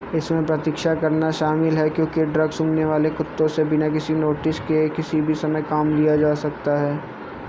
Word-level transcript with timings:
इसमें 0.15 0.45
प्रतीक्षा 0.45 0.93
करना 0.95 1.29
शामिल 1.31 1.77
है 1.77 1.89
क्योंकि 1.89 2.23
ड्रग-सूंघने 2.27 2.85
वाले 2.85 3.09
कुत्तों 3.11 3.47
से 3.47 3.63
बिना 3.65 3.89
किसी 3.89 4.13
नोटिस 4.15 4.59
के 4.61 4.87
किसी 4.89 5.21
भी 5.21 5.35
समय 5.35 5.61
काम 5.63 5.95
लिया 5.95 6.15
जा 6.17 6.33
सकता 6.37 6.79
है 6.79 6.99